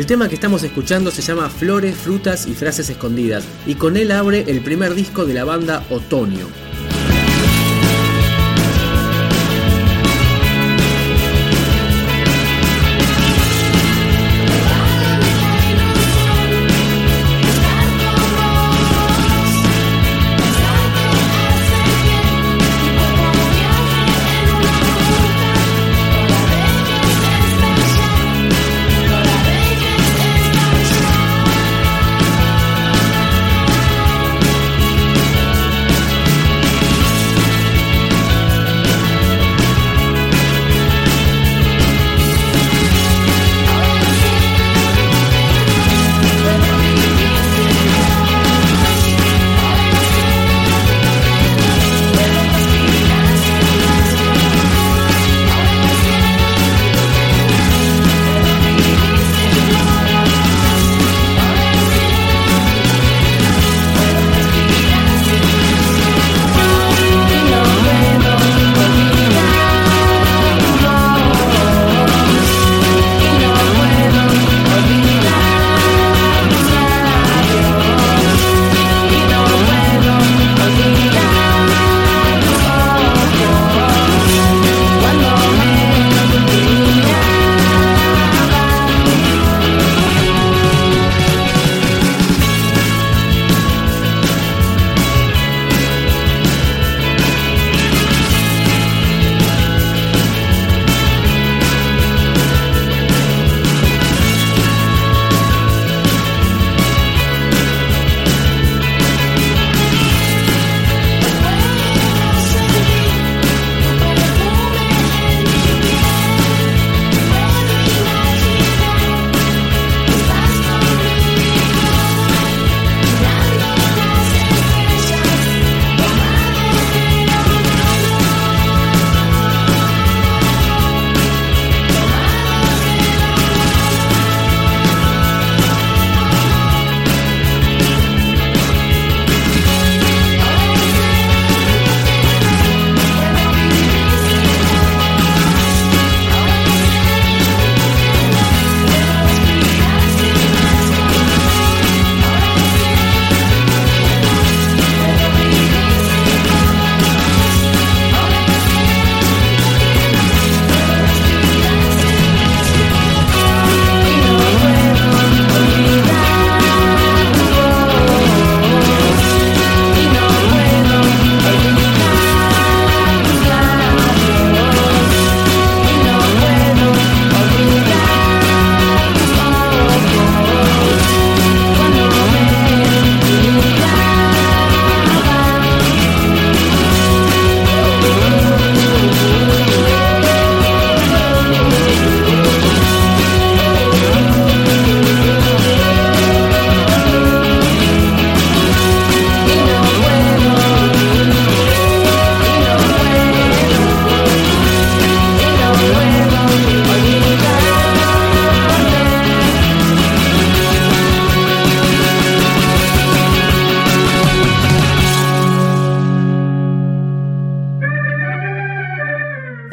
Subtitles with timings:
[0.00, 4.12] El tema que estamos escuchando se llama Flores, Frutas y Frases Escondidas y con él
[4.12, 6.69] abre el primer disco de la banda Otoño.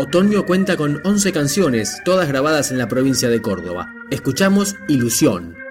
[0.08, 3.94] Otoño cuenta con 11 canciones, todas grabadas en la provincia de Córdoba.
[4.10, 5.67] Escuchamos Ilusión.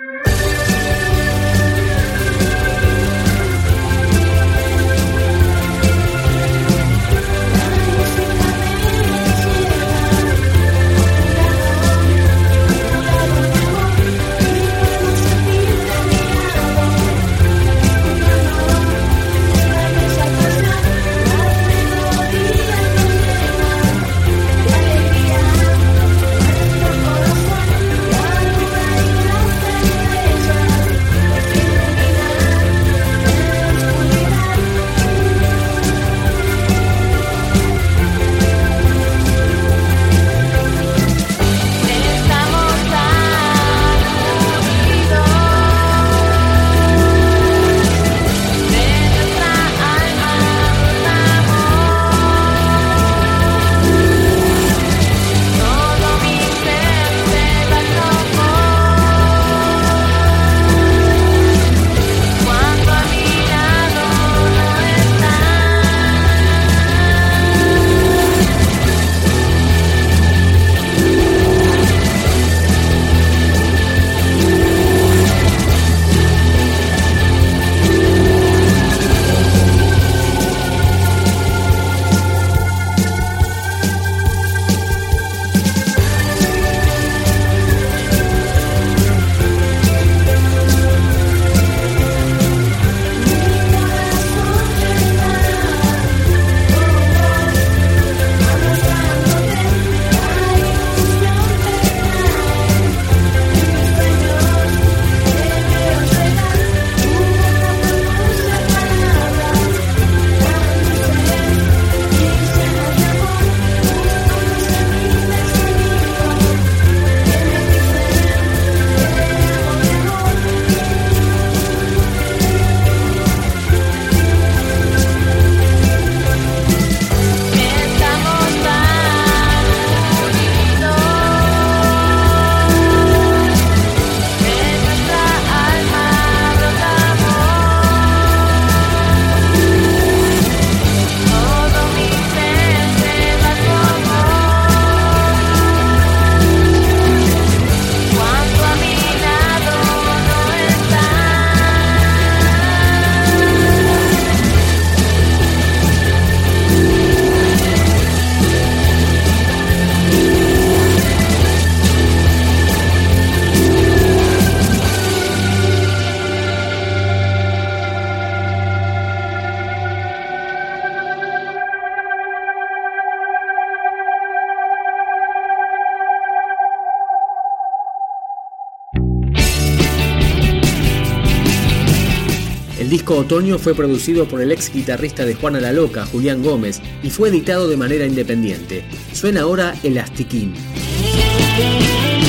[183.07, 187.11] Disco Otoño fue producido por el ex guitarrista de Juana la Loca, Julián Gómez, y
[187.11, 188.85] fue editado de manera independiente.
[189.13, 190.55] Suena ahora Elastiquín.
[190.57, 192.26] La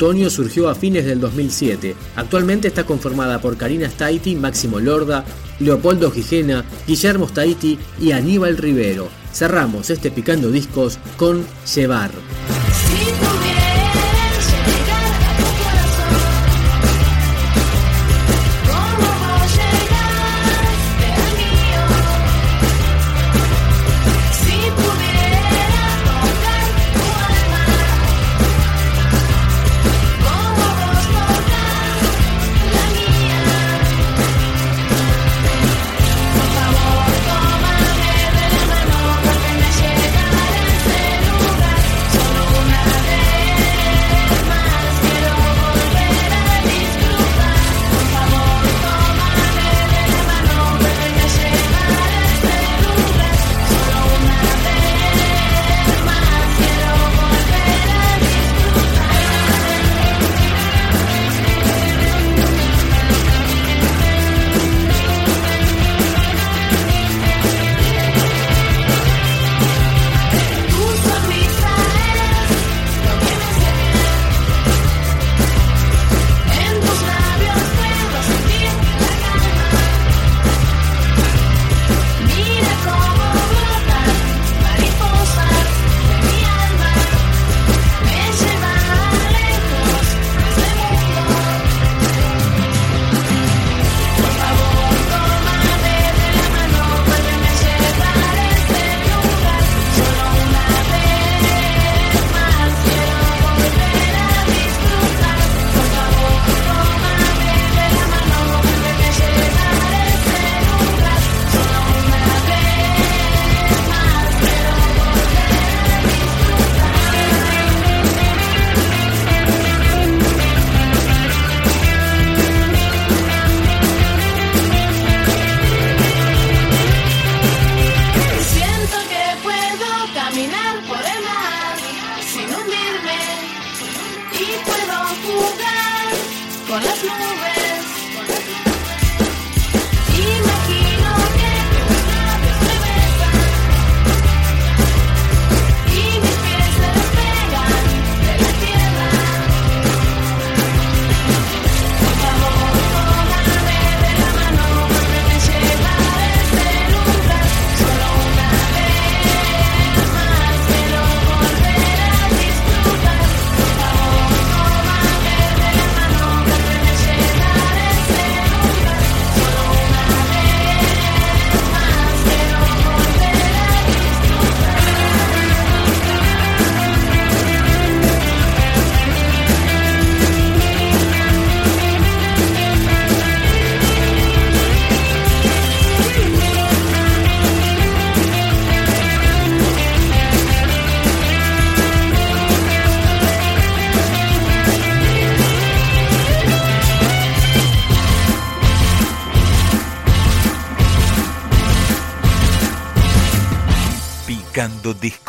[0.00, 1.94] Otoño surgió a fines del 2007.
[2.16, 5.26] Actualmente está conformada por Karina Staiti, Máximo Lorda,
[5.58, 9.10] Leopoldo Gijena, Guillermo Staiti y Aníbal Rivero.
[9.30, 12.12] Cerramos este Picando Discos con Llevar.